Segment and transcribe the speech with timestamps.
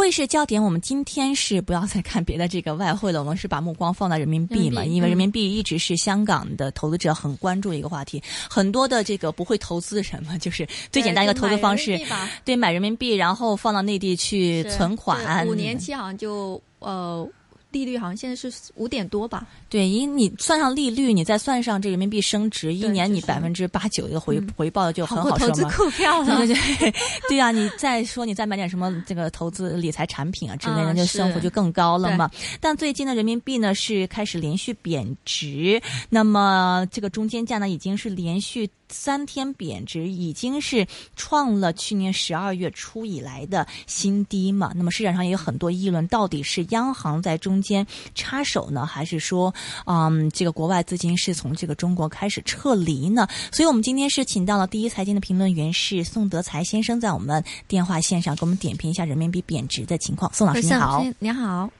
[0.00, 8.20] 汇市焦点，我们今天是不要再看别的这个外汇了，我们是把目光放在人民币嘛，币因为人民币一直是香港的投资者很关注的一个话题。
[8.48, 12.00] 很多的这个不会投资的人嘛，就是最简单一个投资方式
[12.46, 17.28] 对，买人民币，然后放到内地去存款，五年期好像就呃
[17.70, 25.84] 利率好像现在是五点多吧，对，因你算上利率，你再算上这人民币升值，一年你百分之八九的回、嗯回报就很过投资好收嘛。
[25.84, 26.36] 股票了。
[26.38, 26.94] 对对对，
[27.28, 32.30] 对 呀、你再说你再买点什么这个投资理财产品啊之类的，啊就生活就更高了嘛。
[32.60, 40.86] 但最近的人民币呢是开始连续贬值，那么这个中间价呢已经是连续三天贬值，已经是
[41.16, 44.72] 创了去年十二月初以来的新低嘛。
[44.74, 49.54] 那么市场上也有很多议论，到底是央行在中间插手呢，还是说，
[49.86, 53.26] 嗯，这个国外资金是从这个中国开始撤离呢？
[53.52, 60.32] 所以我们今天是请到了第一财经的评论员是宋德才先生，在我们电话线上给我们点评一下人民币贬值的情况。
[60.32, 61.70] 宋老师你好，你好，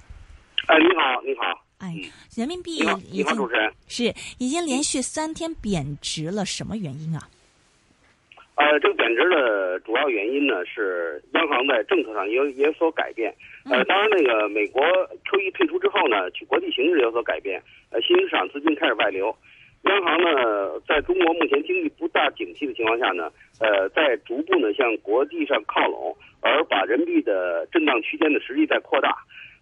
[0.67, 1.50] 哎，你好，你好，
[1.81, 2.77] 哎嗯，人民币
[3.11, 3.49] 已经。
[3.89, 4.05] 是
[4.39, 7.27] 已经连续三天贬值了，什么原因啊？
[8.55, 13.35] 呃，这个贬值的主要原因呢是央行在政策上也有也有所改变。
[13.65, 14.81] 呃，当然，那个美国
[15.27, 19.35] QE 退出之后呢，去国际形势有所改变，呃，新兴市场资金开始外流。
[19.83, 29.17] 央行呢，在中国目前经济不大景气的情况下呢，呃，在逐步呢向国际上靠拢，而把人民币的震荡区间的实力在扩大。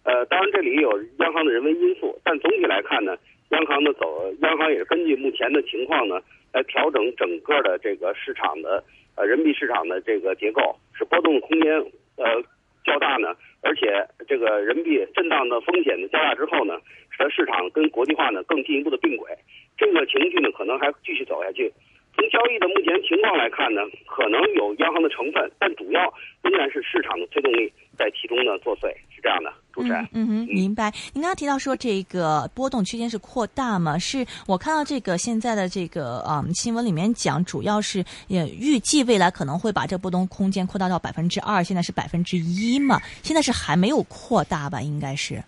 [0.09, 3.15] 呃，当然这里有央行的人为因素，但总体来看呢，
[3.51, 6.19] 央行的走，央行也是根据目前的情况呢，
[6.51, 8.83] 来调整整个的这个市场的
[9.15, 11.73] 呃人民币市场的这个结构，使波动空间
[12.17, 12.41] 呃
[12.83, 16.79] 较大呢，而且这个人民币震荡的风险的较大之后呢，
[17.11, 19.29] 使得市场跟国际化呢更进一步的并轨，
[19.77, 21.71] 这个情绪呢可能还继续走下去。
[22.15, 30.03] 从交易的目前情况来看呢，可能有央行的成分，但主要仍然是市场的推动力在其中呢作祟，是这样的，主持人。
[30.13, 30.91] 嗯嗯哼，明白。
[31.13, 33.97] 您刚刚提到说这个波动区间是扩大嘛？
[33.97, 42.99] 是我看到这个现在的这个嗯新闻里面讲，主要是也预计未来可能会把这波动空间扩大到百分之二，现在是百分之一嘛？
[43.23, 44.81] 现在是还没有扩大吧？
[44.81, 45.41] 应该是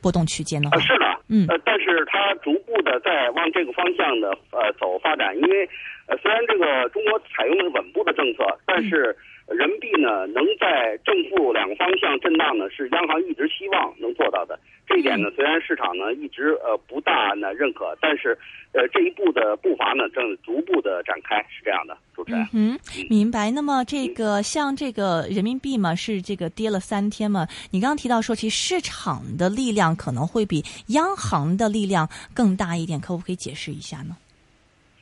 [0.00, 5.68] 波动区间的话呃，，是的，嗯呃，但是它逐步的在往这个方向的呃走发展，因为
[6.06, 9.16] 呃虽然这个中国采用的是稳步的政策，但是
[9.48, 14.58] 人民币呢能在正负两个方向震荡呢，是央行一直希望能做到的。
[14.86, 18.36] 这一点呢，虽然市场呢一直呃不大呢认可，但是
[18.72, 22.46] 呃这一步的步伐呢正逐步的展开，是这样的，主持人。
[22.54, 22.78] 嗯，
[23.10, 23.50] 明白。
[23.50, 27.46] 那么这个像这个人民币嘛，是这个跌了三天嘛？
[27.70, 34.16] 你刚刚提到说，其实市场的力量可能会比央行的力量更大一点，可不可以解释一下呢？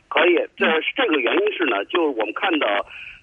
[0.09, 2.67] 可以，这这个原因是呢，就是我们看到，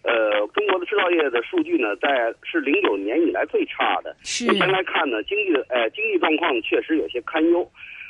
[0.09, 4.15] 呃，中国的制造业的数据呢，在是零九年以来最差的。
[4.23, 7.69] 是目前来看呢，经济呃经济状况确实有些堪忧。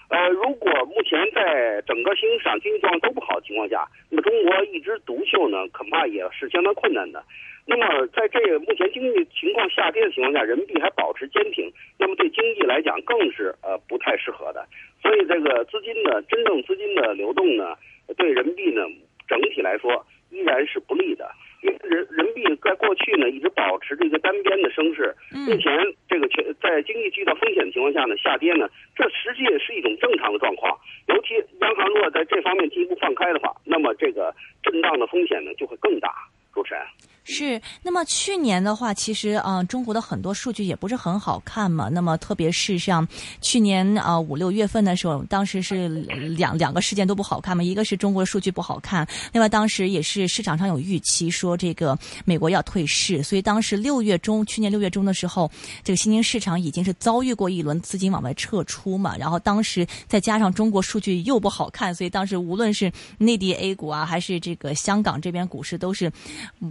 [0.09, 7.21] 呃，如果目前在整个新兴市场经济状况都不好的情况下，那么中国一枝独秀呢，恐怕也是相当困难的。
[7.65, 14.65] 那么在这个目前经济情况下跌的情况下，人民币还保持坚挺，那么对经济来讲更是呃不太适合的。
[15.03, 17.75] 所以这个资金的真正资金的流动呢，
[18.17, 18.81] 对人民币呢
[19.27, 21.29] 整体来说依然是不利的。
[21.61, 25.71] 因为人人民币在过去呢一直保持着一个单边的升势，目前
[26.07, 30.77] 这个全在经济遇到风险的情况下呢下跌呢，这实际是一种正常的状况。
[31.07, 34.33] 尤其央行如果在这方面进一步放开的话，那么这个
[34.63, 36.13] 震荡的风险呢就会更大。
[36.53, 36.83] 主持人。
[37.31, 41.87] 是，那么去年的话，其实嗯、呃中国的很多数据也不是很好看嘛。
[41.87, 43.07] 那么特别是像
[43.39, 47.63] 去年啊、呃五六月份的时候，当时是两两个事件都不好看嘛。
[47.63, 51.95] 一个是中国数据不好看，另外当时也是市场上有预期说这个
[52.25, 55.49] 美国要退市，所以当时六月中，去年六月中的时候，
[55.83, 59.15] 这个新兴市场已经是遭遇过一轮资金往外撤出嘛。
[59.15, 66.11] 然后当时再加上中国数据又不好看，所以当时无论是内地 A 股啊，还是这个香港这边股市都是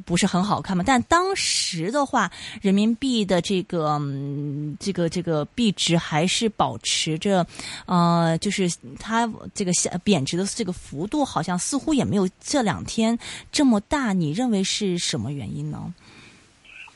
[0.05, 0.85] 不是很好看嘛。
[0.87, 2.31] 但当时的话，
[2.63, 7.47] 人民币的这个、嗯、这个这个币值还是保持着，
[7.87, 8.69] 呃，就是
[8.99, 13.19] 它这个下贬值的这个幅度，好像似乎也没有这两天
[13.53, 14.13] 这么大。
[14.13, 15.93] 你认为是什么原因呢？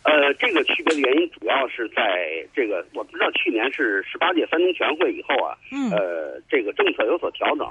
[0.04, 2.02] 呃，这个区别的原因主要是在
[2.52, 7.64] 这个，我不知道去年是十八届三中全会以后啊，嗯呃，这个政策有所调整，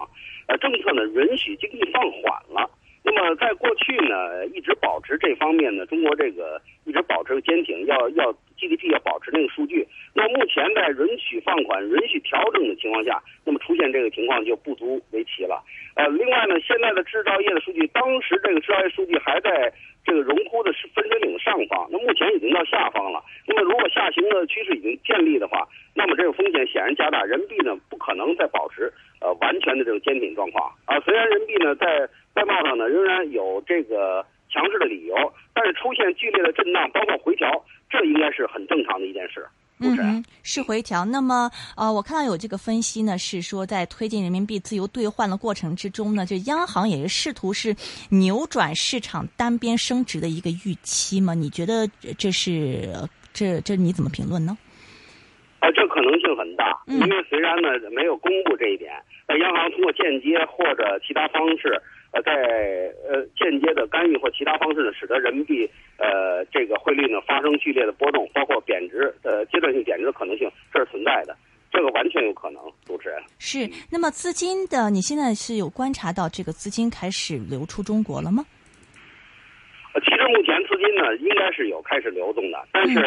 [0.47, 2.71] 呃，政策呢允许经济放缓了。
[3.13, 9.85] 那么在过去呢，一直保持这方面呢，中国这个一直保持坚挺，要要 GDP 要保持那个数据。
[10.13, 15.61] 那目前在允许放款、允许调整的情况下，那么出现这个情况就不足为奇了。
[15.95, 19.73] 呃，另外呢，现在的制造业的数据，当时这个制造业数据还在
[20.03, 23.23] 这个荣枯的是分水岭上方，那目前已经到下方了。
[23.47, 30.99] 那么如果下行的趋势已经建立的话，那么这个风险显然加大，人民币呢不可能再保持呃完全的这种坚挺状况啊。
[31.01, 35.15] 虽然人民币呢在外贸上呢仍然有这个强势的理由，
[35.53, 39.45] 但是出现剧烈的震荡，包括回调，这应该是很正常的一件事。
[39.81, 41.03] 嗯哼，是回调。
[41.05, 47.75] 那么，呃，我看到有这个分析呢，是说在推进人民币自由兑换的过程之中呢，就央行也是试图是
[48.09, 51.33] 扭转市场单边升值的一个预期嘛？
[51.33, 54.57] 你觉得这是这这你怎么评论呢？
[55.61, 58.91] 啊，这可能性很大，因为虽然呢没有公布这一点，
[59.27, 61.81] 呃央行通过间接或者其他方式。
[62.13, 62.33] 呃，在
[63.07, 65.65] 呃间接的干预或其他方式呢，使得人民币
[65.97, 71.33] 呃这个汇率呢发生剧烈的波动，包括贬值呃阶段性贬值的可能性，这是存在的，
[71.71, 72.61] 这个完全有可能。
[72.83, 73.59] 主持人是，
[73.89, 78.43] 那么资金的，你现在是有观察到这个资金开始流出中国了吗？
[79.93, 82.99] 呃，其实目前资金呢应该是有开始流动的，但是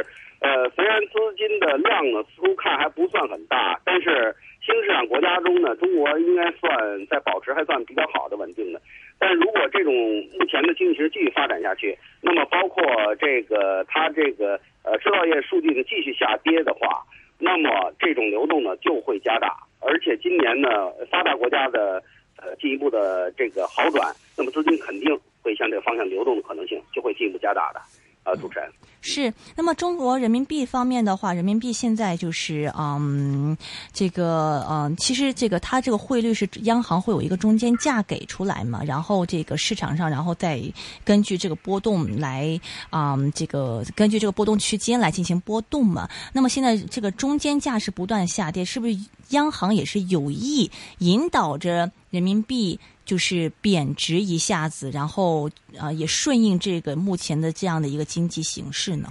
[0.45, 4.37] 呃虽然资金的量呢似乎看还不算很大，但是。
[4.67, 8.81] 新市场国家中呢，中国应该算在保持还算比较好的稳定的。
[9.19, 9.93] 但如果这种
[10.39, 12.83] 目前的经济形势继续发展下去，那么包括
[13.17, 17.05] 这个它这个呃制造业数据呢继续下跌的话，
[17.39, 19.55] 那么这种流动呢就会加大。
[19.83, 22.03] 而且今年呢发达国家的
[22.39, 27.81] 呃进一步的这个好转，那么资金肯定会向这个方向流动的可能性就会进一步加大的。
[28.25, 28.69] 啊，主持人
[29.01, 29.33] 是。
[29.55, 33.57] 那么中国人民币方面的话，人民币现在就是嗯，
[33.93, 40.59] 这个嗯，其实这个它这个汇率是央行会有一个中间价给出来嘛，然后这个市场上，然后再
[41.05, 46.09] 根据这个波动来啊，这个根据这个波动区间来进行波动嘛。
[46.33, 48.97] 那么现在这个中间价是不断下跌，是不是
[49.29, 52.81] 央行也是有意引导着人民币？
[53.05, 55.49] 就是贬值一下子，然后
[55.79, 59.09] 啊，也顺应这个目前的这样的一个经济形势呢。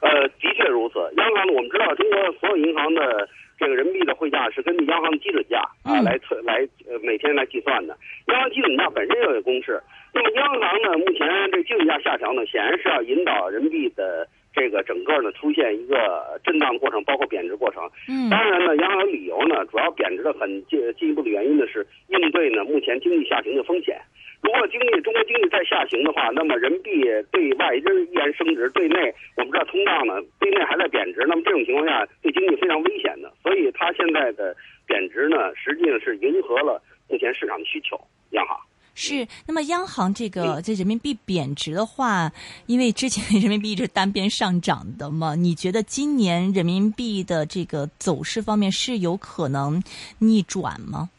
[0.00, 0.98] 呃，的确如此。
[1.16, 3.28] 央行呢，我们知道，中国所有银行的
[3.58, 7.96] 这个人民币的汇价是根据央行的基准价啊来测来呃每天来计算的。
[8.28, 9.82] 央行基准价本身就有公式。
[10.12, 14.28] 那么央行呢，目前这基准价下调呢，显然是要引导人民币的。
[14.56, 17.84] 这个整个呢出现一个震荡的过程，包括贬值过程。
[18.08, 24.00] 嗯，当然呢，央行理由呢，主要贬值的很进进一步的原因呢是应对呢目前经济下行的风险。
[24.42, 31.24] 如果经济中国经济再下行的话，那么人民币对外仍依然升值，对内我们知道通胀呢，对内还在贬值。
[31.28, 33.30] 那么这种情况下，对经济非常危险的。
[33.42, 34.56] 所以它现在的
[34.86, 37.98] 贬值呢，实际上是迎合了目前市场的需求。
[38.30, 38.56] 央行。
[38.98, 42.32] 是，那么央行这个这人民币贬值的话，
[42.64, 49.82] 因为之前人民币一直单边上涨的嘛，你觉得今年人民币的这个走势方面是有可能
[50.18, 51.10] 逆转吗？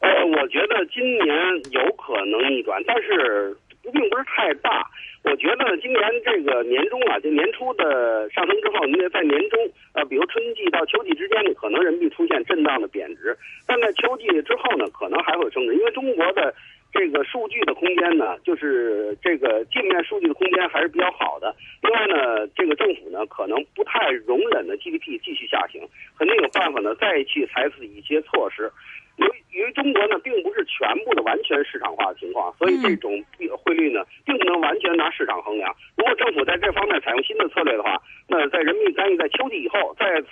[0.00, 0.08] 呃，
[0.40, 1.28] 我觉得今年
[1.72, 4.86] 有可能逆转，但是并不是太大。
[5.22, 9.60] 我觉得今年这个年终啊，就年初的上升之后，你在年终，
[9.92, 13.36] 呃，比如春季到秋季之间呢，可能人民币出现震荡的贬值，
[13.66, 16.54] 但在秋季之后呢，可能还会升值，因为中国的
[16.92, 21.54] 这个数据的空间呢，就是这个镜面数据的空间还是比较好的。
[21.82, 25.80] 另外呢，这个政府呢，可能不太容忍的 GDP 继续下行，
[26.18, 28.70] 肯定有办法呢，再去采取一些措施。
[29.16, 29.28] 由
[29.66, 33.22] 于中国呢，并不是全部的完全市场化的情况，所以这种
[33.62, 35.74] 汇率呢，并不能完全拿市场衡量。
[35.96, 40.28] 如果政府在这方面采用新的策略的话，那在人民币干预在秋季以后再次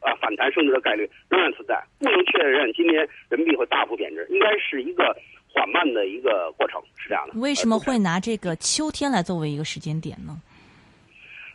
[0.00, 5.16] 啊反弹升值的概率仍然存在，不能确认今年人民币会大幅贬值，应该是一个
[5.58, 7.38] 缓慢的一个过程，是这样的。
[7.40, 10.40] 为什么会拿这个秋天来作为一个时间点呢？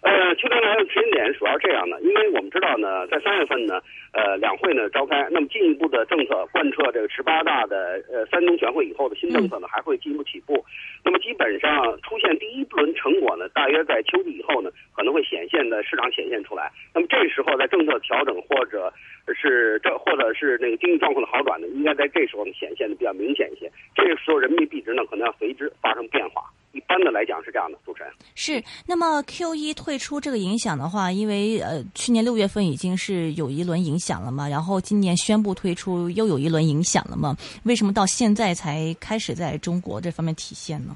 [0.03, 3.81] 呃，秋天来的时间点主要这样的，因为我们知道呢，在三月份呢，
[4.12, 10.62] 呃，两会呢召开，那么进一步的政策贯彻这个十八大的呃三中全会以后的新政策呢，还会进一步起步。
[11.05, 16.69] 那么基本上出现第一轮成果呢，大约在秋季以后呢，可能会显现的市场显现出来。
[16.93, 18.91] 那么这时候在政策调整或者
[19.33, 23.72] 是这或者是那个经济状况的好转呢，应该在这时候呢显现的比较明显一些。
[23.95, 26.43] 这个时候人民币币值呢可能要随之发生变化。
[26.74, 28.63] 一般的来讲是这样的，主持人是。
[28.86, 40.96] 那么 Q 一退出这个影响的话，因为呃去年六月份已经是有一轮影响了嘛，然后今年宣布退出又有一轮影响了嘛，为什么到现在才开始在中国这方面体现呢？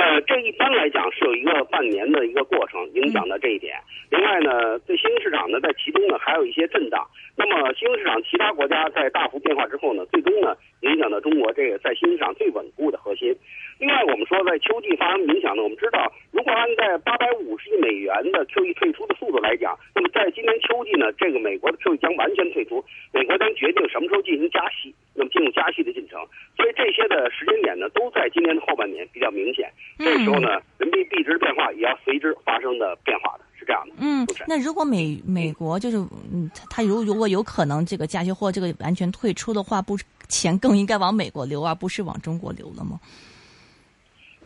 [0.00, 3.76] 呃，这一般来讲是有一个半年的一个过程影响的这一点。
[4.08, 7.06] 另外呢，对新兴市场呢，在其中呢还有一些震荡。
[7.36, 13.36] 那么新兴市场其他国家在大幅变化之后呢，最终呢影响到中国这个在新兴市场最稳固的核心。
[13.78, 26.18] 另外，我们说在秋季发生影响呢，我们知道，如果按在八百五十亿美元的 QE 退出的速度来讲，那么在今年秋季呢，这个美国的 QE 将完全退出，美国将决定什么时候进行加息，那么进入加息的进程。
[26.56, 29.70] 所以这些的时间点呢，都在今年的后半年比较明显。
[29.98, 30.48] 这时候呢，
[30.78, 33.94] 人民币币值变化也要随之发生的变化的，是这样的。
[34.00, 35.98] 嗯，那如果美美国就是
[36.32, 39.98] 嗯，他如如果有可能这个加息或这个完全退出的话，不
[40.28, 42.98] 钱更应该往美国流，而不是往中国流了吗？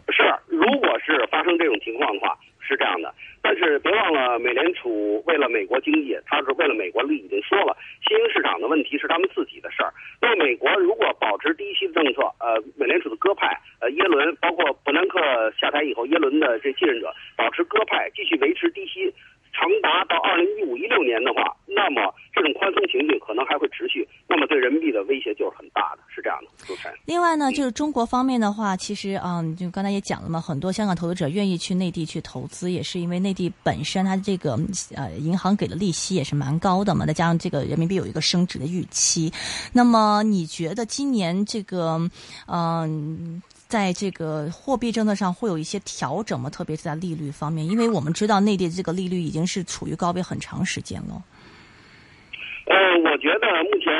[0.09, 3.15] 是，如果是发生这种情况的话，是这样的。
[3.55, 9.93] 但是别忘了，美联储为了美国经济，他是为了美国利益，已经说了，新兴市场的问题是他们自己的事儿。
[10.21, 15.21] 那美国如果保持低息的政策，呃，美联储的鸽派，呃，耶伦，包括伯南克
[15.57, 19.15] 下台以后，耶伦的这继任者保持鸽派，继续维持低息。
[19.55, 26.51] 长达到二零一五一六年的话，那么这种宽松情绪可能还会持续，那么对人民币的威胁就是很大的，是这样的。
[26.67, 26.97] 主持人。
[27.05, 34.59] 另外呢，就是中国方面的话，其实嗯，就刚才也讲了嘛，很多香港投资者愿意去内地去投资，也是因为内地本身它这个
[34.97, 39.33] 呃银行给的利息也是蛮高的嘛，再加上这个人民币有一个升值的预期。
[39.73, 42.01] 那么你觉得今年这个
[42.49, 43.41] 嗯？
[43.67, 46.49] 在这个货币政策上会有一些调整吗？
[46.49, 51.21] 特别是在利率方面，因为我们知道内地这个利率已经是处于高位很长时间了。
[52.67, 53.91] 呃，我觉得目前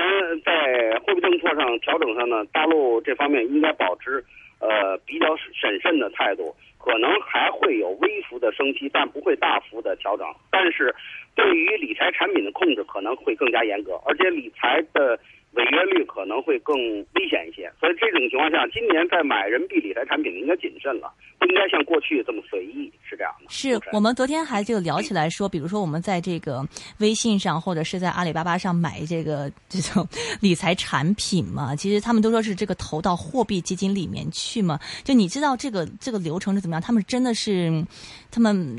[0.45, 4.25] 在货币政策上调整上呢，大陆这方面应该保持
[4.61, 10.27] 呃比较审慎的态度，可能还会有微幅的升息，但不会大幅的调整。
[10.51, 10.95] 但是
[11.35, 15.19] 对于理财产品的控制可能会更加严格，而且理财的。
[15.55, 16.77] 违约率可能会更
[17.15, 23.47] 危险一些，所以这种情况下，今年在买人民币理财产品应该谨慎了，不应该像过去这么随意，是这样的。
[23.49, 26.67] 是我们昨天还就聊起来说，比如说我们在这个
[26.99, 30.07] 微信上或者是在阿里巴巴上买这个这种
[30.41, 34.79] 理财产品嘛， 其实他们都说是这个投到货币基金里面去嘛。
[35.05, 36.83] 就你知道这个这个流程是怎么样？
[36.83, 37.85] 他们真的是，
[38.31, 38.77] 他们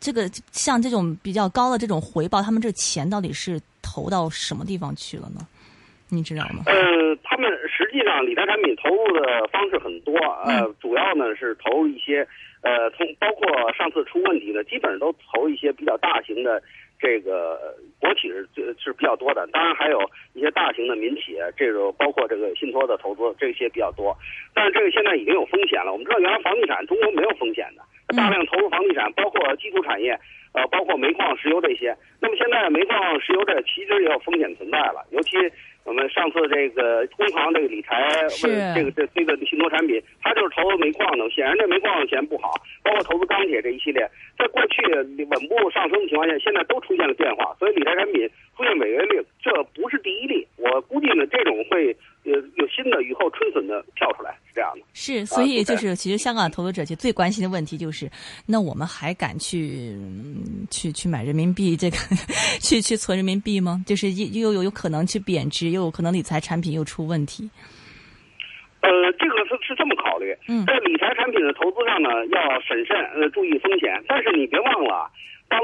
[0.00, 5.46] 这个像这种比较高的这种回报，他们这钱到底是投到什么地方去了呢？
[6.08, 6.62] 你知道吗？
[6.66, 12.26] 呃，他们实际上理财产品投入的方式很多，呃，主要呢是投入一些，
[12.62, 16.62] 呃，从包括上次出问题的，基本上都投一些比较大型的
[16.98, 18.46] 这个国企是
[18.78, 20.00] 是比较多的，当然还有
[20.34, 24.16] 一些大型的民企，这种包括这个信托的投资这些比较多，
[24.54, 25.92] 但是这个现在已经有风险了。
[25.92, 27.82] 我们知道原来房地产中国没有风险的，
[28.14, 30.18] 大量投入房地产，包括基础产业。
[30.56, 31.94] 呃，包括煤矿、石油这些。
[32.18, 35.04] 那么现在煤矿、石油这其实也有风险存在了。
[35.10, 35.36] 尤其
[35.84, 38.08] 我们上次这个工行这个理财
[38.42, 41.28] 问这个这这个信托产品，它就是投煤矿的。
[41.28, 44.08] 显然这煤矿钱不好，包括投资钢铁这一系列，
[44.38, 47.54] 在过去稳步上升的情况下，现在都出现了变化。
[47.58, 50.48] 所以理财产品出现违约率，这不是第一例。
[50.56, 51.94] 我估计呢，这种会。
[52.26, 54.84] 有有新的雨后春笋的跳出来，是这样的。
[54.92, 58.10] 是，所以就是其实香港投资者其实最关心的问题就是，
[58.46, 59.96] 那我们还敢去
[60.70, 61.96] 去去买人民币这个，
[62.60, 63.82] 去去存人民币吗？
[63.86, 67.48] 就是又又有可能去贬值，又有可能理财产品又出问题。
[68.82, 70.36] 呃，这个是是这么考虑。
[70.46, 74.02] 嗯，在理财产品的投资上呢，要审慎，呃，注意风险。
[74.06, 75.10] 但是你别忘了，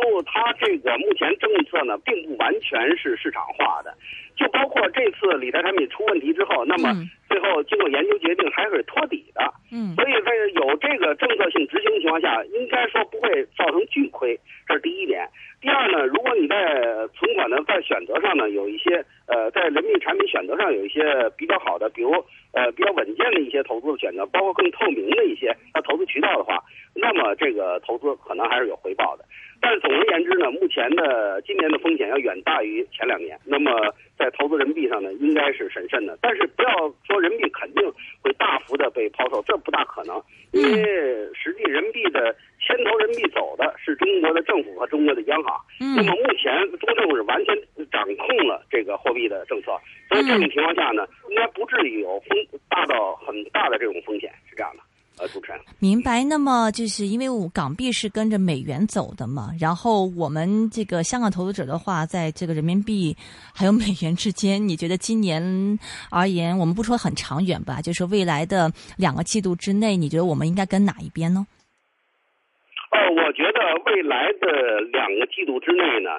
[0.03, 3.95] 大陆它这个目前政策呢，并不完全是市场化的。
[4.35, 6.93] 就包括这次理财产品出问题之后，那么
[7.33, 9.41] 最后经过研究决定还是托底的。
[9.73, 15.27] 嗯，所以在有这个政策性执行的情况下，应该说不会造成巨亏，这是第一点。
[15.63, 16.55] 第二呢，如果你在
[17.15, 21.01] 存款呢在选择上呢有一些呃在人民币产品选择上有一些
[21.39, 22.13] 比较好的，比如
[22.53, 26.63] 呃比较稳健的一些投资的选择，包括更透明的一些它投资渠道的话，
[26.95, 29.25] 那么这个投资可能还是有回报的。
[29.63, 33.39] 但是总而言之呢，目前的今年的风险要远大于前两年。
[33.47, 36.19] 那么在投资人民币上呢，应该是审慎的。
[36.21, 37.83] 但是不要说人民币肯定
[38.23, 40.21] 会大幅的被抛售，这不大可能。
[40.53, 40.83] 因为
[41.33, 45.59] 实际人民币的牵头人民币走的是中国的政府和中国的央行。
[45.79, 47.57] 那么目前中政府是完全
[47.91, 49.73] 掌控了这个货币的政策，
[50.09, 52.37] 所以这种情况下呢，应该不至于有风
[52.69, 54.83] 大到很大的这种风险，是这样的。
[55.19, 56.25] 呃，主持人明白。
[56.25, 63.17] 那么就是因为港币是跟着美元走的嘛，然后我们这个香港投资者的话，在这个人民币
[63.55, 65.79] 还有美元之间，你觉得今年
[66.11, 71.47] 而言，我们不说很长远吧，就是未来的两个季度之内，你觉得我们应该跟哪一边呢？
[72.91, 76.11] 呃，我觉得未来的两个季度之内呢，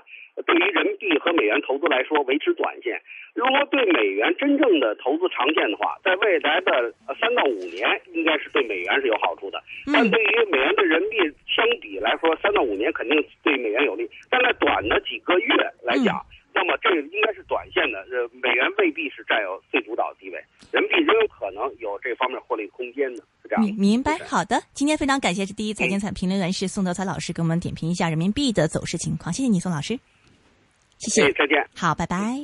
[0.46, 3.00] 对于人民币和美元投资来说维持短线。
[3.34, 9.62] 如果对美元真正的投资长线的话，在未来的三到五年应该是对美元是有好处的。
[9.92, 14.10] 但对于美元对人民币相比来说，三到五年肯定对美元有利。
[14.30, 16.24] 但在短的几个月来讲，
[16.54, 18.00] 那么这应该是短线的。
[18.12, 20.38] 呃，美元未必是占有最主导地位，
[20.72, 23.22] 人民币仍有可能有这方面获利空间的。
[23.42, 23.64] 是这样。
[23.64, 24.62] 明明白，好的。
[24.74, 29.34] 今天非常感谢是第一财经彩评论员是宋德才老师给我们点评一下人民币的走势情况。
[29.34, 29.98] 谢谢你，宋老师。
[31.10, 31.66] 谢谢，再见。
[31.76, 32.18] 好，拜拜。
[32.18, 32.43] 嗯